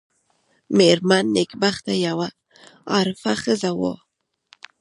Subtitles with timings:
[0.77, 2.27] مېرمن نېکبخته یوه
[2.93, 3.93] عارفه ښځه وه.